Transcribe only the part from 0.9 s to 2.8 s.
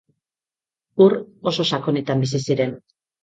Ur oso sakonetan bizi ziren.